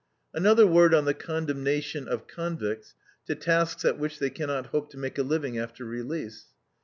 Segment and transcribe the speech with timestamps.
[0.33, 2.95] Another word on the condemnation of convicts
[3.27, 6.45] to tasks at which they cannot hope to make a living after release.